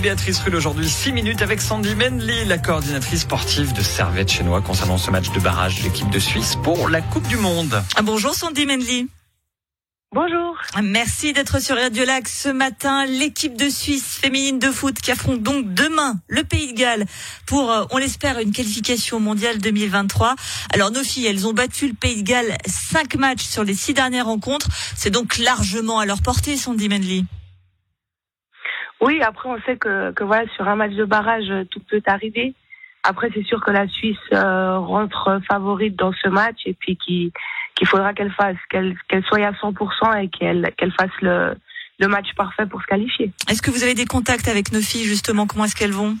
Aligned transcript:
Béatrice 0.00 0.38
Rulle 0.40 0.56
aujourd'hui 0.56 0.88
6 0.88 1.12
minutes 1.12 1.42
avec 1.42 1.60
Sandy 1.60 1.94
Menley, 1.94 2.46
la 2.46 2.56
coordinatrice 2.56 3.20
sportive 3.20 3.74
de 3.74 3.82
Servette 3.82 4.30
Chinois 4.30 4.62
concernant 4.62 4.96
ce 4.96 5.10
match 5.10 5.30
de 5.30 5.40
barrage 5.40 5.78
de 5.78 5.84
l'équipe 5.84 6.08
de 6.08 6.18
Suisse 6.18 6.56
pour 6.62 6.88
la 6.88 7.02
Coupe 7.02 7.28
du 7.28 7.36
Monde. 7.36 7.82
Ah, 7.96 8.02
bonjour 8.02 8.34
Sandy 8.34 8.64
Menley. 8.64 9.06
Bonjour. 10.12 10.56
Merci 10.82 11.32
d'être 11.32 11.60
sur 11.60 11.76
Radio 11.76 12.04
Lac 12.04 12.28
ce 12.28 12.48
matin. 12.48 13.04
L'équipe 13.04 13.56
de 13.56 13.68
Suisse 13.68 14.18
féminine 14.20 14.58
de 14.58 14.70
foot 14.70 14.94
qui 15.00 15.10
affronte 15.10 15.42
donc 15.42 15.74
demain 15.74 16.16
le 16.28 16.44
Pays 16.44 16.72
de 16.72 16.78
Galles 16.78 17.04
pour, 17.46 17.70
euh, 17.70 17.84
on 17.90 17.98
l'espère, 17.98 18.38
une 18.38 18.52
qualification 18.52 19.20
mondiale 19.20 19.58
2023. 19.58 20.34
Alors 20.72 20.90
nos 20.90 21.04
filles, 21.04 21.26
elles 21.26 21.46
ont 21.46 21.52
battu 21.52 21.88
le 21.88 21.94
Pays 21.94 22.22
de 22.22 22.26
Galles 22.26 22.56
cinq 22.66 23.16
matchs 23.16 23.44
sur 23.44 23.64
les 23.64 23.74
six 23.74 23.92
dernières 23.92 24.26
rencontres. 24.26 24.68
C'est 24.96 25.10
donc 25.10 25.38
largement 25.38 25.98
à 25.98 26.06
leur 26.06 26.22
portée, 26.22 26.56
Sandy 26.56 26.88
Menley. 26.88 27.24
Oui, 29.00 29.22
après 29.22 29.48
on 29.48 29.60
sait 29.62 29.76
que, 29.76 30.12
que 30.12 30.24
voilà 30.24 30.46
sur 30.56 30.68
un 30.68 30.76
match 30.76 30.92
de 30.92 31.04
barrage 31.04 31.50
tout 31.70 31.80
peut 31.88 32.02
arriver. 32.06 32.54
Après 33.02 33.30
c'est 33.34 33.44
sûr 33.44 33.64
que 33.64 33.70
la 33.70 33.88
Suisse 33.88 34.18
euh, 34.32 34.78
rentre 34.78 35.40
favorite 35.48 35.96
dans 35.96 36.12
ce 36.12 36.28
match 36.28 36.58
et 36.66 36.74
puis 36.74 36.96
qui 36.96 37.32
qu'il 37.74 37.86
faudra 37.86 38.12
qu'elle 38.12 38.32
fasse, 38.32 38.58
qu'elle 38.68 38.94
qu'elle 39.08 39.24
soit 39.24 39.38
à 39.46 39.52
100% 39.52 40.22
et 40.22 40.28
qu'elle 40.28 40.70
qu'elle 40.76 40.92
fasse 40.92 41.10
le, 41.22 41.54
le 41.98 42.08
match 42.08 42.26
parfait 42.36 42.66
pour 42.66 42.82
se 42.82 42.86
qualifier. 42.86 43.32
Est-ce 43.48 43.62
que 43.62 43.70
vous 43.70 43.84
avez 43.84 43.94
des 43.94 44.06
contacts 44.06 44.48
avec 44.48 44.72
nos 44.72 44.80
filles 44.80 45.04
justement? 45.04 45.46
Comment 45.46 45.64
est-ce 45.64 45.76
qu'elles 45.76 45.92
vont? 45.92 46.16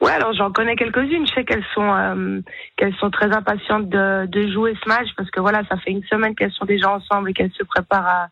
Ouais, 0.00 0.12
alors 0.12 0.32
j'en 0.32 0.50
connais 0.50 0.76
quelques-unes. 0.76 1.26
Je 1.26 1.34
sais 1.34 1.44
qu'elles 1.44 1.66
sont 1.74 1.94
euh, 1.94 2.40
qu'elles 2.76 2.94
sont 2.96 3.10
très 3.10 3.30
impatientes 3.32 3.90
de, 3.90 4.26
de 4.26 4.50
jouer 4.50 4.74
ce 4.82 4.88
match 4.88 5.08
parce 5.16 5.30
que 5.30 5.40
voilà, 5.40 5.62
ça 5.68 5.76
fait 5.76 5.90
une 5.90 6.04
semaine 6.04 6.34
qu'elles 6.34 6.52
sont 6.52 6.64
déjà 6.64 6.90
ensemble 6.90 7.30
et 7.30 7.32
qu'elles 7.34 7.52
se 7.52 7.64
préparent 7.64 8.06
à 8.06 8.28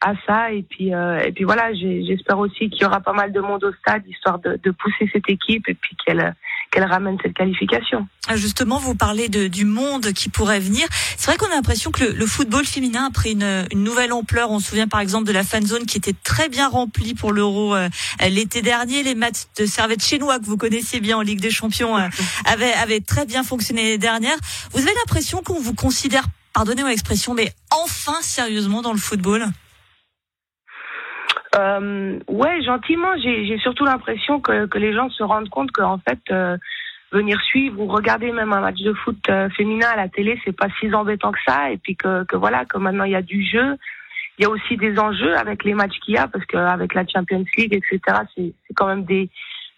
à 0.00 0.14
ça 0.26 0.50
et 0.50 0.62
puis 0.62 0.94
euh, 0.94 1.20
et 1.20 1.32
puis 1.32 1.44
voilà 1.44 1.74
j'espère 1.74 2.38
aussi 2.38 2.70
qu'il 2.70 2.80
y 2.80 2.84
aura 2.84 3.00
pas 3.00 3.12
mal 3.12 3.32
de 3.32 3.40
monde 3.40 3.64
au 3.64 3.72
stade 3.72 4.02
histoire 4.08 4.38
de, 4.38 4.58
de 4.62 4.70
pousser 4.70 5.10
cette 5.12 5.28
équipe 5.28 5.68
et 5.68 5.74
puis 5.74 5.96
qu'elle 6.04 6.34
qu'elle 6.70 6.84
ramène 6.84 7.16
cette 7.22 7.34
qualification. 7.34 8.06
Ah, 8.28 8.36
justement, 8.36 8.78
vous 8.78 8.94
parlez 8.94 9.28
de, 9.28 9.48
du 9.48 9.64
monde 9.64 10.12
qui 10.12 10.28
pourrait 10.28 10.60
venir. 10.60 10.86
C'est 11.16 11.26
vrai 11.26 11.36
qu'on 11.36 11.50
a 11.50 11.54
l'impression 11.56 11.90
que 11.90 12.04
le, 12.04 12.12
le, 12.12 12.26
football 12.26 12.64
féminin 12.64 13.06
a 13.06 13.10
pris 13.10 13.32
une, 13.32 13.66
une, 13.72 13.82
nouvelle 13.82 14.12
ampleur. 14.12 14.50
On 14.50 14.60
se 14.60 14.68
souvient 14.68 14.86
par 14.86 15.00
exemple 15.00 15.26
de 15.26 15.32
la 15.32 15.42
fan 15.42 15.66
zone 15.66 15.84
qui 15.84 15.98
était 15.98 16.14
très 16.22 16.48
bien 16.48 16.68
remplie 16.68 17.14
pour 17.14 17.32
l'Euro 17.32 17.74
euh, 17.74 17.88
l'été 18.28 18.62
dernier. 18.62 19.02
Les 19.02 19.14
matchs 19.14 19.46
de 19.58 19.66
Servette 19.66 20.02
chinois 20.02 20.38
que 20.38 20.44
vous 20.44 20.56
connaissiez 20.56 21.00
bien 21.00 21.18
en 21.18 21.22
Ligue 21.22 21.40
des 21.40 21.50
Champions 21.50 21.98
euh, 21.98 22.08
avaient, 22.44 22.72
avaient 22.74 23.00
très 23.00 23.26
bien 23.26 23.42
fonctionné 23.42 23.82
l'année 23.82 23.98
dernière. 23.98 24.36
Vous 24.72 24.80
avez 24.80 24.94
l'impression 24.94 25.42
qu'on 25.42 25.60
vous 25.60 25.74
considère, 25.74 26.24
pardonnez-moi 26.52 26.90
l'expression, 26.90 27.34
mais 27.34 27.52
enfin 27.70 28.18
sérieusement 28.20 28.82
dans 28.82 28.92
le 28.92 28.98
football? 28.98 29.46
Euh, 31.56 32.18
ouais, 32.28 32.62
gentiment. 32.62 33.16
J'ai 33.22 33.58
surtout 33.58 33.84
l'impression 33.84 34.40
que, 34.40 34.66
que 34.66 34.78
les 34.78 34.92
gens 34.92 35.10
se 35.10 35.22
rendent 35.22 35.48
compte 35.48 35.72
qu'en 35.72 35.98
fait, 35.98 36.20
euh, 36.30 36.56
venir 37.12 37.40
suivre 37.42 37.80
ou 37.80 37.86
regarder 37.86 38.32
même 38.32 38.52
un 38.52 38.60
match 38.60 38.80
de 38.80 38.92
foot 38.92 39.18
euh, 39.28 39.48
féminin 39.50 39.88
à 39.92 39.96
la 39.96 40.08
télé, 40.08 40.40
c'est 40.44 40.56
pas 40.56 40.68
si 40.78 40.92
embêtant 40.94 41.32
que 41.32 41.38
ça. 41.46 41.70
Et 41.70 41.76
puis 41.78 41.96
que, 41.96 42.24
que 42.24 42.36
voilà, 42.36 42.64
que 42.64 42.78
maintenant 42.78 43.04
il 43.04 43.12
y 43.12 43.16
a 43.16 43.22
du 43.22 43.44
jeu. 43.44 43.76
Il 44.38 44.44
y 44.44 44.46
a 44.46 44.50
aussi 44.50 44.76
des 44.78 44.98
enjeux 44.98 45.36
avec 45.36 45.64
les 45.64 45.74
matchs 45.74 45.98
qu'il 46.00 46.14
y 46.14 46.18
a, 46.18 46.26
parce 46.26 46.46
qu'avec 46.46 46.94
la 46.94 47.04
Champions 47.06 47.44
League, 47.58 47.74
etc., 47.74 48.20
c'est 48.34 48.74
quand 48.74 48.86
même 48.86 49.04
des 49.04 49.28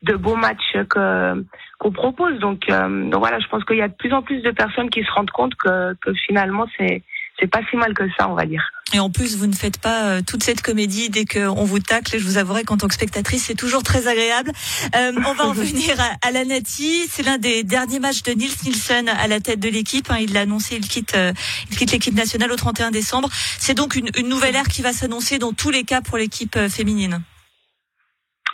de 0.02 0.14
beaux 0.14 0.36
matchs 0.36 0.76
que 0.88 1.44
qu'on 1.78 1.92
propose. 1.92 2.38
Donc, 2.38 2.68
euh, 2.70 3.10
donc 3.10 3.20
voilà, 3.20 3.40
je 3.40 3.48
pense 3.48 3.64
qu'il 3.64 3.76
y 3.76 3.82
a 3.82 3.88
de 3.88 3.94
plus 3.94 4.12
en 4.12 4.22
plus 4.22 4.40
de 4.42 4.50
personnes 4.50 4.90
qui 4.90 5.02
se 5.02 5.10
rendent 5.12 5.30
compte 5.30 5.54
que, 5.56 5.94
que 5.94 6.12
finalement 6.26 6.66
c'est 6.76 7.02
c'est 7.38 7.50
pas 7.50 7.60
si 7.70 7.76
mal 7.76 7.94
que 7.94 8.04
ça, 8.16 8.28
on 8.28 8.34
va 8.34 8.46
dire. 8.46 8.62
Et 8.94 9.00
en 9.00 9.10
plus, 9.10 9.36
vous 9.36 9.46
ne 9.46 9.54
faites 9.54 9.80
pas 9.80 10.04
euh, 10.04 10.20
toute 10.26 10.42
cette 10.42 10.60
comédie 10.60 11.08
dès 11.08 11.24
qu'on 11.24 11.64
vous 11.64 11.78
tacle. 11.78 12.18
Je 12.18 12.24
vous 12.24 12.36
avouerai 12.36 12.64
qu'en 12.64 12.76
tant 12.76 12.88
que 12.88 12.94
spectatrice, 12.94 13.46
c'est 13.46 13.56
toujours 13.56 13.82
très 13.82 14.06
agréable. 14.06 14.52
Euh, 14.94 15.12
on 15.16 15.32
va 15.32 15.44
revenir 15.48 15.98
à, 15.98 16.28
à 16.28 16.30
la 16.30 16.44
Nati. 16.44 17.06
C'est 17.08 17.22
l'un 17.22 17.38
des 17.38 17.64
derniers 17.64 18.00
matchs 18.00 18.22
de 18.22 18.32
Nils 18.32 18.52
Nielsen 18.64 19.08
à 19.08 19.26
la 19.28 19.40
tête 19.40 19.60
de 19.60 19.68
l'équipe. 19.68 20.10
Hein. 20.10 20.18
Il 20.20 20.34
l'a 20.34 20.40
annoncé, 20.40 20.76
il 20.76 20.86
quitte, 20.86 21.16
euh, 21.16 21.32
il 21.70 21.76
quitte 21.76 21.92
l'équipe 21.92 22.14
nationale 22.14 22.52
au 22.52 22.56
31 22.56 22.90
décembre. 22.90 23.28
C'est 23.32 23.74
donc 23.74 23.96
une, 23.96 24.10
une 24.18 24.28
nouvelle 24.28 24.54
ère 24.54 24.68
qui 24.68 24.82
va 24.82 24.92
s'annoncer 24.92 25.38
dans 25.38 25.52
tous 25.52 25.70
les 25.70 25.84
cas 25.84 26.02
pour 26.02 26.18
l'équipe 26.18 26.56
euh, 26.56 26.68
féminine. 26.68 27.22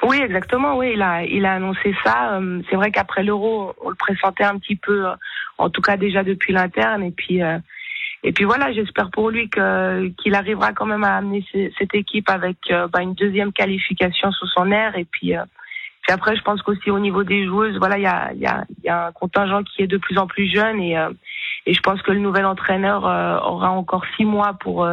Oui, 0.05 0.19
exactement. 0.19 0.77
Oui, 0.77 0.93
il 0.95 1.03
a, 1.03 1.25
il 1.25 1.45
a 1.45 1.55
annoncé 1.55 1.93
ça. 2.05 2.39
C'est 2.71 2.77
vrai 2.77 2.93
qu'après 2.93 3.25
l'Euro, 3.25 3.75
on 3.83 3.89
le 3.89 3.97
pressentait 3.97 4.45
un 4.45 4.57
petit 4.57 4.77
peu, 4.77 5.07
en 5.59 5.71
tout 5.71 5.83
cas 5.83 5.97
déjà 5.97 6.23
depuis 6.23 6.53
l'interne. 6.53 7.03
Et 7.03 7.11
puis, 7.11 7.41
et 8.25 8.33
puis 8.33 8.45
voilà, 8.45 8.73
j'espère 8.73 9.11
pour 9.11 9.31
lui 9.31 9.49
que 9.49 10.09
qu'il 10.21 10.35
arrivera 10.35 10.73
quand 10.73 10.87
même 10.87 11.05
à 11.05 11.17
amener 11.17 11.45
cette 11.79 11.95
équipe 11.95 12.29
avec 12.29 12.57
euh, 12.71 12.89
bah, 12.89 13.03
une 13.03 13.15
deuxième 13.15 13.53
qualification 13.53 14.33
sous 14.33 14.47
son 14.49 14.73
air. 14.73 14.97
Et 14.97 15.05
puis, 15.05 15.37
euh, 15.37 15.45
puis 16.03 16.13
après, 16.13 16.35
je 16.35 16.43
pense 16.43 16.61
qu'aussi 16.63 16.91
au 16.91 16.99
niveau 16.99 17.23
des 17.23 17.47
joueuses, 17.47 17.79
voilà, 17.79 17.97
il 17.97 18.03
y 18.03 18.07
a, 18.07 18.33
y, 18.35 18.47
a, 18.47 18.65
y 18.83 18.89
a 18.89 19.07
un 19.07 19.13
contingent 19.13 19.63
qui 19.63 19.83
est 19.83 19.87
de 19.87 19.99
plus 19.99 20.19
en 20.19 20.27
plus 20.27 20.53
jeune 20.53 20.81
et 20.81 20.99
euh, 20.99 21.11
et 21.67 21.75
je 21.75 21.81
pense 21.81 22.01
que 22.01 22.13
le 22.13 22.19
nouvel 22.19 22.47
entraîneur 22.47 23.05
aura 23.05 23.71
encore 23.71 24.05
six 24.17 24.25
mois 24.25 24.55
pour 24.59 24.89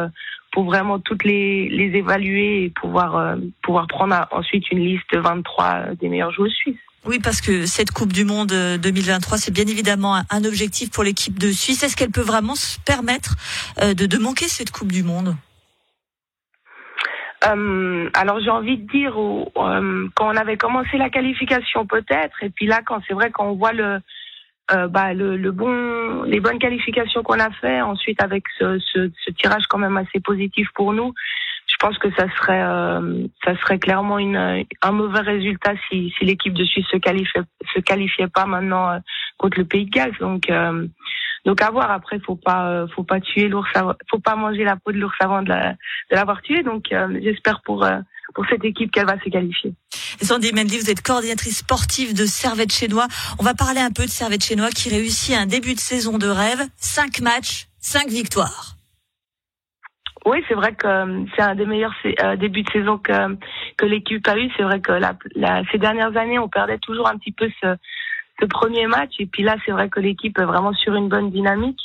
pour 0.56 0.64
vraiment 0.64 0.98
toutes 0.98 1.22
les 1.22 1.68
les 1.68 1.98
évaluer 1.98 2.64
et 2.64 2.70
pouvoir 2.70 3.36
pouvoir 3.62 3.86
prendre 3.88 4.26
ensuite 4.30 4.70
une 4.70 4.78
liste 4.78 5.14
23 5.14 5.96
des 6.00 6.08
meilleures 6.08 6.32
joueuses 6.32 6.54
suisses. 6.54 6.78
Oui, 7.04 7.20
parce 7.22 7.42
que 7.42 7.66
cette 7.66 7.90
Coupe 7.90 8.10
du 8.10 8.24
Monde 8.24 8.48
2023, 8.48 9.36
c'est 9.36 9.52
bien 9.52 9.66
évidemment 9.66 10.22
un 10.30 10.44
objectif 10.44 10.90
pour 10.90 11.04
l'équipe 11.04 11.38
de 11.38 11.50
Suisse. 11.50 11.82
Est-ce 11.82 11.94
qu'elle 11.94 12.10
peut 12.10 12.22
vraiment 12.22 12.54
se 12.54 12.80
permettre 12.80 13.36
de, 13.78 14.06
de 14.06 14.18
manquer 14.18 14.48
cette 14.48 14.70
Coupe 14.70 14.90
du 14.90 15.02
Monde? 15.02 15.36
Euh, 17.44 18.08
alors 18.14 18.40
j'ai 18.40 18.50
envie 18.50 18.78
de 18.78 18.90
dire 18.90 19.14
euh, 19.18 20.08
quand 20.14 20.32
on 20.32 20.36
avait 20.36 20.56
commencé 20.56 20.96
la 20.96 21.10
qualification 21.10 21.86
peut-être 21.86 22.42
et 22.42 22.48
puis 22.48 22.66
là 22.66 22.80
quand 22.84 23.00
c'est 23.06 23.14
vrai 23.14 23.30
quand 23.30 23.46
on 23.46 23.56
voit 23.56 23.72
le 23.72 24.00
euh, 24.72 24.88
bah, 24.88 25.14
le, 25.14 25.36
le, 25.36 25.52
bon 25.52 26.22
les 26.24 26.40
bonnes 26.40 26.58
qualifications 26.58 27.22
qu'on 27.22 27.38
a 27.38 27.50
fait 27.50 27.80
ensuite 27.80 28.22
avec 28.22 28.44
ce, 28.58 28.78
ce, 28.78 29.10
ce, 29.24 29.30
tirage 29.30 29.66
quand 29.68 29.78
même 29.78 29.96
assez 29.96 30.20
positif 30.20 30.68
pour 30.74 30.92
nous 30.92 31.14
je 31.66 31.86
pense 31.86 31.98
que 31.98 32.10
ça 32.12 32.26
serait 32.36 32.62
euh, 32.62 33.26
ça 33.44 33.56
serait 33.58 33.78
clairement 33.78 34.18
une, 34.18 34.64
un 34.82 34.92
mauvais 34.92 35.20
résultat 35.20 35.74
si, 35.88 36.12
si 36.16 36.24
l'équipe 36.24 36.54
de 36.54 36.64
Suisse 36.64 36.86
se 36.90 36.96
qualifiait 36.96 37.42
se 37.74 37.80
qualifiait 37.80 38.28
pas 38.28 38.46
maintenant 38.46 38.90
euh, 38.90 38.98
contre 39.36 39.58
le 39.58 39.64
Pays 39.66 39.84
de 39.84 39.90
Galles. 39.90 40.16
Donc 40.20 40.48
euh, 40.48 40.86
donc 41.44 41.60
à 41.60 41.70
voir. 41.70 41.90
Après 41.90 42.18
faut 42.20 42.36
pas 42.36 42.86
faut 42.94 43.02
pas 43.04 43.20
tuer 43.20 43.48
l'ours 43.48 43.68
faut 44.10 44.18
pas 44.18 44.36
manger 44.36 44.64
la 44.64 44.76
peau 44.76 44.92
de 44.92 44.98
l'ours 44.98 45.16
avant 45.20 45.42
de 45.42 45.52
l'avoir 46.10 46.40
tué. 46.42 46.62
Donc 46.62 46.94
j'espère 47.20 47.60
pour 47.62 47.84
pour 48.36 48.44
cette 48.50 48.64
équipe 48.64 48.92
qu'elle 48.92 49.06
va 49.06 49.18
se 49.18 49.30
qualifier. 49.30 49.72
Sandy 50.20 50.52
Mendy, 50.52 50.78
vous 50.78 50.90
êtes 50.90 51.00
coordinatrice 51.00 51.58
sportive 51.58 52.14
de 52.14 52.26
Servette 52.26 52.70
Chénois. 52.70 53.08
On 53.40 53.42
va 53.42 53.54
parler 53.54 53.80
un 53.80 53.90
peu 53.90 54.04
de 54.04 54.10
Servette 54.10 54.44
Chénois 54.44 54.68
qui 54.68 54.90
réussit 54.90 55.34
un 55.34 55.46
début 55.46 55.74
de 55.74 55.80
saison 55.80 56.18
de 56.18 56.28
rêve. 56.28 56.60
Cinq 56.76 57.20
matchs, 57.20 57.66
cinq 57.80 58.08
victoires. 58.08 58.74
Oui, 60.26 60.38
c'est 60.48 60.54
vrai 60.54 60.74
que 60.74 60.86
euh, 60.86 61.24
c'est 61.34 61.42
un 61.42 61.54
des 61.54 61.64
meilleurs 61.64 61.94
euh, 62.04 62.36
débuts 62.36 62.62
de 62.62 62.70
saison 62.70 62.98
que 62.98 63.38
que 63.78 63.86
l'équipe 63.86 64.26
a 64.28 64.36
eu. 64.36 64.50
C'est 64.56 64.64
vrai 64.64 64.80
que 64.80 64.92
la, 64.92 65.16
la, 65.34 65.62
ces 65.72 65.78
dernières 65.78 66.14
années, 66.16 66.38
on 66.38 66.48
perdait 66.48 66.78
toujours 66.78 67.08
un 67.08 67.16
petit 67.16 67.32
peu 67.32 67.48
ce, 67.62 67.76
ce 68.40 68.46
premier 68.46 68.86
match. 68.86 69.12
Et 69.18 69.26
puis 69.26 69.44
là, 69.44 69.56
c'est 69.64 69.72
vrai 69.72 69.88
que 69.88 70.00
l'équipe 70.00 70.38
est 70.38 70.44
vraiment 70.44 70.74
sur 70.74 70.94
une 70.94 71.08
bonne 71.08 71.30
dynamique. 71.30 71.80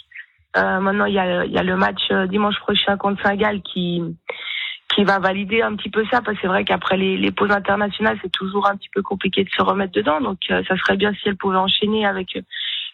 Euh, 0.58 0.80
maintenant, 0.82 1.06
il 1.06 1.14
y 1.14 1.20
a, 1.20 1.46
il 1.46 1.52
y 1.54 1.58
a 1.58 1.64
le 1.64 1.78
match 1.78 2.12
dimanche 2.30 2.60
prochain 2.60 2.98
contre 2.98 3.22
Saint-Gall 3.24 3.62
qui 3.62 4.02
qui 4.94 5.04
va 5.04 5.20
valider 5.20 5.62
un 5.62 5.76
petit 5.76 5.90
peu 5.90 6.04
ça, 6.12 6.22
parce 6.22 6.36
que 6.36 6.42
c'est 6.42 6.48
vrai 6.48 6.66
qu'après 6.66 6.98
les, 6.98 7.18
les 7.18 7.32
pauses 7.32 7.52
internationales, 7.52 8.18
c'est 8.22 8.32
toujours 8.32 8.68
un 8.68 8.76
petit 8.76 8.90
peu 8.94 9.02
compliqué 9.02 9.44
de 9.44 9.50
se 9.50 9.62
remettre 9.62 9.94
dedans. 9.94 10.20
Donc, 10.22 10.40
ça 10.48 10.78
serait 10.78 10.98
bien 10.98 11.14
si 11.14 11.30
elle 11.30 11.38
pouvait 11.38 11.58
enchaîner 11.58 12.06
avec 12.06 12.38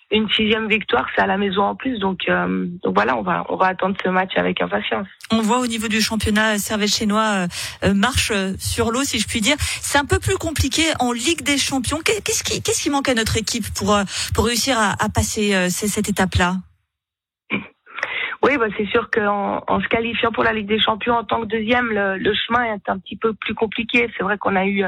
une 0.10 0.30
sixième 0.30 0.70
victoire, 0.70 1.06
c'est 1.14 1.22
à 1.22 1.28
la 1.28 1.38
maison 1.38 1.64
en 1.64 1.76
plus. 1.76 2.00
Donc, 2.00 2.30
euh, 2.30 2.66
donc 2.84 2.96
voilà, 2.96 3.18
on 3.18 3.24
va, 3.24 3.46
on 3.50 3.58
va 3.58 3.68
attendre 3.68 3.98
ce 4.02 4.08
match 4.10 4.32
avec 4.38 4.62
impatience. 4.62 5.08
On 5.32 5.42
voit 5.42 5.60
au 5.60 5.68
niveau 5.68 5.90
du 5.90 6.00
championnat, 6.00 6.58
Servette 6.60 6.94
chinois 6.94 7.48
euh, 7.84 7.94
marche 7.94 8.32
sur 8.58 8.92
l'eau, 8.92 9.04
si 9.04 9.20
je 9.20 9.28
puis 9.28 9.42
dire. 9.42 9.58
C'est 9.60 9.98
un 9.98 10.06
peu 10.06 10.20
plus 10.20 10.38
compliqué 10.38 10.84
en 11.00 11.12
Ligue 11.12 11.42
des 11.42 11.58
Champions. 11.58 12.00
Qu'est-ce 12.06 12.44
qui, 12.44 12.62
qu'est-ce 12.62 12.84
qui 12.84 12.90
manque 12.90 13.10
à 13.10 13.16
notre 13.16 13.36
équipe 13.36 13.66
pour, 13.74 13.94
euh, 13.94 14.04
pour 14.34 14.46
réussir 14.46 14.80
à, 14.80 14.92
à 15.04 15.10
passer 15.10 15.54
euh, 15.54 15.68
cette 15.70 16.08
étape-là? 16.08 16.56
Oui, 18.48 18.58
bah 18.58 18.68
c'est 18.78 18.88
sûr 18.88 19.10
qu'en 19.12 19.62
en 19.68 19.82
se 19.82 19.88
qualifiant 19.90 20.32
pour 20.32 20.44
la 20.44 20.54
Ligue 20.54 20.68
des 20.68 20.80
Champions 20.80 21.16
en 21.16 21.24
tant 21.26 21.42
que 21.42 21.48
deuxième, 21.48 21.90
le, 21.90 22.18
le 22.18 22.34
chemin 22.34 22.64
est 22.64 22.90
un 22.90 22.98
petit 22.98 23.18
peu 23.18 23.34
plus 23.34 23.54
compliqué. 23.54 24.10
C'est 24.16 24.24
vrai 24.24 24.38
qu'on 24.38 24.56
a 24.56 24.66
eu 24.66 24.86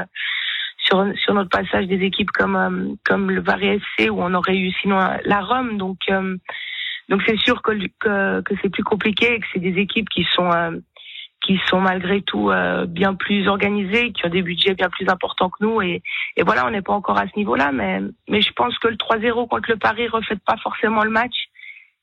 sur, 0.78 1.04
sur 1.18 1.34
notre 1.34 1.50
passage 1.50 1.86
des 1.86 2.02
équipes 2.04 2.30
comme 2.30 2.56
euh, 2.56 2.94
comme 3.04 3.30
le 3.30 3.42
Varese 3.42 3.80
SC 3.98 4.10
où 4.10 4.22
on 4.22 4.34
aurait 4.34 4.56
eu 4.56 4.70
sinon 4.80 4.98
la 5.24 5.40
Rome. 5.40 5.76
Donc 5.76 5.98
euh, 6.10 6.36
donc 7.08 7.22
c'est 7.26 7.38
sûr 7.38 7.62
que 7.62 7.72
que, 7.98 8.40
que 8.40 8.54
c'est 8.62 8.70
plus 8.70 8.84
compliqué 8.84 9.34
et 9.34 9.40
que 9.40 9.46
c'est 9.52 9.60
des 9.60 9.78
équipes 9.78 10.08
qui 10.08 10.26
sont 10.34 10.50
euh, 10.50 10.72
qui 11.42 11.58
sont 11.66 11.80
malgré 11.80 12.20
tout 12.20 12.50
bien 12.86 13.14
plus 13.14 13.48
organisées, 13.48 14.12
qui 14.12 14.26
ont 14.26 14.28
des 14.28 14.42
budgets 14.42 14.74
bien 14.74 14.90
plus 14.90 15.08
importants 15.08 15.48
que 15.48 15.64
nous 15.64 15.80
et, 15.80 16.02
et 16.36 16.42
voilà, 16.42 16.66
on 16.66 16.70
n'est 16.70 16.82
pas 16.82 16.92
encore 16.92 17.18
à 17.18 17.26
ce 17.28 17.38
niveau-là, 17.38 17.72
mais 17.72 18.00
mais 18.28 18.42
je 18.42 18.52
pense 18.52 18.78
que 18.78 18.88
le 18.88 18.96
3-0 18.96 19.48
contre 19.48 19.70
le 19.70 19.78
Paris 19.78 20.06
reflète 20.08 20.44
pas 20.44 20.58
forcément 20.58 21.02
le 21.02 21.08
match 21.08 21.49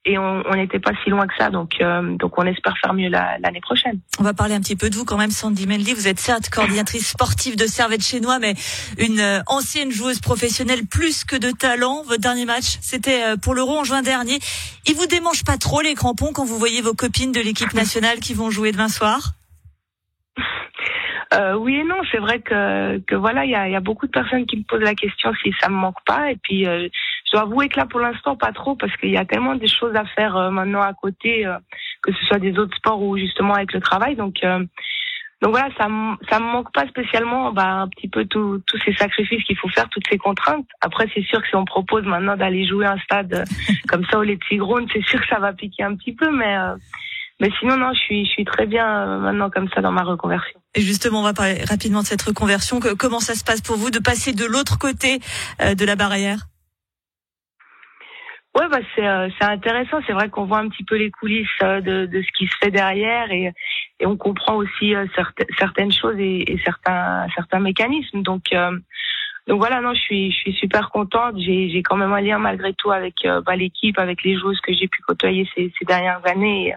et 0.06 0.18
on 0.18 0.56
n'était 0.56 0.80
pas 0.80 0.92
si 1.04 1.10
loin 1.10 1.28
que 1.28 1.34
ça. 1.38 1.50
Donc, 1.50 1.74
euh, 1.82 2.16
donc 2.16 2.38
on 2.38 2.46
espère 2.46 2.76
faire 2.82 2.94
mieux 2.94 3.10
l'année 3.10 3.60
prochaine. 3.62 4.00
On 4.20 4.24
va 4.24 4.34
parler 4.34 4.56
un 4.56 4.62
petit 4.62 4.76
peu 4.76 4.90
de 4.90 4.96
vous 4.96 5.04
quand 5.04 5.18
même, 5.18 5.32
Sandy 5.32 5.68
Mendy. 5.68 5.94
Vous 5.94 6.08
êtes 6.08 6.20
certes 6.20 6.50
coordinatrice 6.50 7.10
sportive 7.10 7.58
de 7.58 7.66
Servette 7.66 8.04
Chinois, 8.04 8.40
mais 8.40 8.54
une 8.98 9.20
euh, 9.20 9.40
ancienne 9.48 9.92
joueuse 9.92 10.20
professionnelle 10.22 10.86
plus 10.86 11.26
que 11.26 11.36
de 11.36 11.52
talent. 11.52 12.04
Votre 12.04 12.22
dernier 12.22 12.46
match, 12.46 12.78
c'était 12.82 13.24
euh, 13.24 13.36
pour 13.36 13.54
l'Euro 13.54 13.80
en 13.80 13.84
juin 13.84 14.02
dernier. 14.02 14.40
Il 14.88 14.96
vous 14.96 15.08
démange 15.08 15.44
pas 15.44 15.58
trop 15.58 15.82
les 15.82 15.94
crampons 15.94 16.32
quand 16.34 16.46
vous 16.46 16.58
voyez 16.58 16.82
vos 16.82 16.94
copines 16.94 17.34
de 17.34 17.42
l'équipe 17.42 17.74
nationale 17.74 18.20
qui 18.20 18.34
vont 18.34 18.50
jouer 18.50 18.72
demain 18.72 18.90
soir? 18.90 19.34
Euh, 21.34 21.56
oui 21.56 21.76
et 21.76 21.84
non, 21.84 21.98
c'est 22.12 22.20
vrai 22.20 22.40
que, 22.40 23.00
que 23.00 23.16
voilà, 23.16 23.44
il 23.44 23.52
y 23.52 23.56
a, 23.56 23.68
y 23.68 23.76
a, 23.76 23.82
beaucoup 23.82 24.08
de 24.08 24.12
personnes 24.12 24.46
qui 24.46 24.58
me 24.58 24.64
posent 24.64 24.82
la 24.82 24.96
question 24.96 25.34
si 25.44 25.54
ça 25.60 25.68
me 25.68 25.76
manque 25.76 26.02
pas. 26.06 26.32
Et 26.32 26.38
puis, 26.42 26.66
euh, 26.66 26.88
je 27.27 27.33
dois 27.33 27.41
avouer 27.41 27.69
que 27.69 27.79
là, 27.79 27.85
pour 27.85 28.00
l'instant, 28.00 28.35
pas 28.35 28.51
trop, 28.51 28.75
parce 28.75 28.95
qu'il 28.97 29.09
y 29.09 29.18
a 29.18 29.25
tellement 29.25 29.56
des 29.56 29.68
choses 29.68 29.95
à 29.95 30.06
faire 30.06 30.35
euh, 30.35 30.50
maintenant 30.50 30.81
à 30.81 30.94
côté, 30.94 31.45
euh, 31.45 31.57
que 32.01 32.12
ce 32.13 32.25
soit 32.25 32.39
des 32.39 32.57
autres 32.57 32.75
sports 32.77 33.01
ou 33.01 33.18
justement 33.18 33.53
avec 33.53 33.74
le 33.74 33.81
travail. 33.81 34.15
Donc, 34.15 34.35
donc 35.41 35.51
voilà, 35.51 35.69
ça, 35.77 35.88
ça 36.29 36.39
me 36.39 36.51
manque 36.51 36.71
pas 36.74 36.88
spécialement, 36.88 37.51
bah, 37.51 37.81
un 37.81 37.88
petit 37.89 38.07
peu 38.07 38.25
tous 38.25 38.62
ces 38.85 38.94
sacrifices 38.94 39.44
qu'il 39.44 39.57
faut 39.57 39.69
faire, 39.69 39.88
toutes 39.89 40.07
ces 40.09 40.18
contraintes. 40.18 40.65
Après, 40.81 41.07
c'est 41.13 41.24
sûr 41.24 41.41
que 41.41 41.47
si 41.47 41.56
on 41.56 41.65
propose 41.65 42.06
maintenant 42.06 42.38
d'aller 42.38 42.68
jouer 42.68 42.85
un 42.85 42.97
stade 43.00 43.44
comme 43.88 44.06
ça 44.09 44.19
au 44.19 44.24
les 44.24 44.39
Tigrones, 44.47 44.88
c'est 44.91 45.03
sûr 45.06 45.19
que 45.21 45.27
ça 45.27 45.39
va 45.39 45.53
piquer 45.53 45.83
un 45.83 45.95
petit 45.95 46.13
peu, 46.13 46.31
mais 46.31 46.56
mais 47.39 47.50
sinon, 47.59 47.77
non, 47.77 47.94
je 47.94 48.00
suis, 48.00 48.25
je 48.25 48.31
suis 48.31 48.45
très 48.45 48.65
bien 48.65 48.88
euh, 48.88 49.19
maintenant 49.19 49.50
comme 49.50 49.69
ça 49.74 49.81
dans 49.81 49.91
ma 49.91 50.03
reconversion. 50.03 50.59
Et 50.74 50.81
justement, 50.81 51.19
on 51.19 51.24
va 51.24 51.33
parler 51.33 51.63
rapidement 51.65 52.01
de 52.01 52.07
cette 52.07 52.21
reconversion. 52.21 52.79
Comment 52.97 53.19
ça 53.19 53.35
se 53.35 53.44
passe 53.44 53.62
pour 53.62 53.77
vous 53.77 53.91
de 53.91 54.00
passer 54.00 54.33
de 54.33 54.45
l'autre 54.45 54.79
côté 54.79 55.19
euh, 55.62 55.75
de 55.75 55.85
la 55.85 55.95
barrière? 55.95 56.47
Ouais, 58.57 58.68
bah 58.69 58.80
c'est 58.95 59.07
euh, 59.07 59.30
c'est 59.38 59.45
intéressant. 59.45 60.00
C'est 60.07 60.13
vrai 60.13 60.30
qu'on 60.30 60.45
voit 60.45 60.59
un 60.59 60.69
petit 60.69 60.83
peu 60.83 60.95
les 60.95 61.12
coulisses 61.12 61.48
de, 61.62 62.06
de 62.06 62.21
ce 62.21 62.31
qui 62.38 62.48
se 62.48 62.56
fait 62.59 62.71
derrière 62.71 63.31
et 63.31 63.54
et 64.00 64.06
on 64.06 64.18
comprend 64.18 64.56
aussi 64.56 64.94
certaines 65.59 65.92
choses 65.92 66.18
et, 66.18 66.51
et, 66.51 66.59
certains 66.63 67.27
certains 67.36 67.59
mécanismes. 67.59 68.24
Donc 68.24 68.45
donc 69.48 69.59
voilà, 69.59 69.81
non, 69.81 69.94
je 69.94 70.00
suis 70.00 70.31
je 70.31 70.38
suis 70.38 70.54
super 70.54 70.89
contente. 70.89 71.36
J'ai 71.38 71.69
j'ai 71.69 71.83
quand 71.83 71.98
même 71.98 72.13
un 72.13 72.21
lien 72.21 72.39
malgré 72.39 72.74
tout 72.74 72.92
avec 72.92 73.15
bah, 73.45 73.56
l'équipe, 73.56 74.00
avec 74.00 74.24
les 74.24 74.38
joueuses 74.39 74.60
que 74.62 74.74
j'ai 74.74 74.88
pu 74.88 75.01
côtoyer 75.01 75.48
ces 75.53 75.71
ces 75.77 75.86
dernières 75.86 76.25
années. 76.25 76.69
Et, 76.69 76.74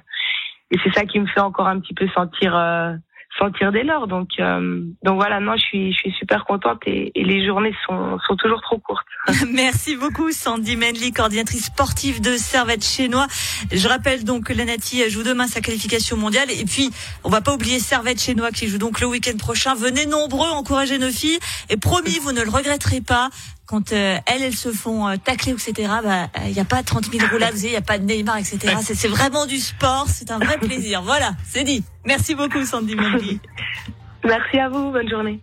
et 0.73 0.79
c'est 0.85 0.93
ça 0.93 1.05
qui 1.05 1.19
me 1.19 1.26
fait 1.26 1.41
encore 1.41 1.67
un 1.67 1.81
petit 1.81 1.94
peu 1.94 2.09
sentir 2.09 2.56
euh, 2.56 2.94
sentir 3.38 3.73
dès 3.73 3.85
lors. 3.85 4.06
Donc 4.06 4.29
euh, 4.38 4.82
donc 5.03 5.17
voilà, 5.17 5.41
non, 5.41 5.56
je 5.56 5.62
suis 5.62 5.93
je 5.93 5.99
suis 5.99 6.12
super 6.12 6.44
contente 6.44 6.81
et, 6.87 7.12
et, 7.15 7.25
les 7.25 7.47
journées 7.47 7.75
sont 7.87 8.19
sont 8.27 8.37
toujours 8.37 8.61
trop 8.61 8.79
courtes. 8.79 9.06
Merci 9.53 9.97
beaucoup 9.97 10.31
Sandy 10.32 10.77
Menley, 10.77 11.12
coordinatrice 11.12 11.67
sportive 11.67 12.21
de 12.21 12.37
Servette 12.37 12.85
Chinois. 12.85 13.27
Je 13.73 13.88
rappelle 13.88 14.25
donc 14.25 14.44
que 14.44 14.53
Lanati 14.53 15.09
joue 15.11 15.23
demain 15.23 15.47
sa 15.47 15.61
qualification 15.61 16.17
mondiale 16.17 16.50
et 16.50 16.65
puis 16.65 16.91
on 17.25 17.31
va 17.31 17.41
pas 17.41 17.55
oublier 17.55 17.79
Servette 17.79 18.21
Chinois 18.21 18.50
qui 18.50 18.69
joue 18.69 18.79
donc 18.79 19.00
le 19.00 19.06
week-end 19.06 19.37
prochain. 19.38 19.75
Venez 19.75 20.06
nombreux 20.06 20.49
encourager 20.49 20.99
nos 20.99 21.11
filles 21.11 21.38
et 21.69 21.76
promis 21.76 22.19
vous 22.23 22.33
ne 22.33 22.43
le 22.43 22.50
regretterez 22.50 23.00
pas 23.00 23.31
quand 23.71 23.93
euh, 23.93 24.19
elles, 24.27 24.43
elles 24.43 24.57
se 24.57 24.73
font 24.73 25.09
euh, 25.09 25.15
tacler, 25.17 25.53
etc., 25.53 25.73
il 25.77 25.85
bah, 26.03 26.29
n'y 26.45 26.59
a 26.59 26.65
pas 26.65 26.83
30 26.83 27.05
000 27.05 27.25
roulades, 27.31 27.57
il 27.63 27.71
n'y 27.71 27.77
a 27.77 27.81
pas 27.81 27.99
de 27.99 28.05
Neymar, 28.05 28.39
etc. 28.39 28.75
C'est 28.83 29.07
vraiment 29.07 29.47
du 29.47 29.59
sport, 29.59 30.07
c'est 30.09 30.33
un 30.33 30.39
vrai 30.39 30.59
plaisir. 30.59 31.03
Voilà, 31.03 31.33
c'est 31.47 31.63
dit. 31.63 31.85
Merci 32.05 32.35
beaucoup, 32.35 32.65
Sandy 32.65 32.97
Mendy. 32.97 33.39
Merci 34.25 34.59
à 34.59 34.69
vous, 34.69 34.91
bonne 34.91 35.09
journée. 35.09 35.41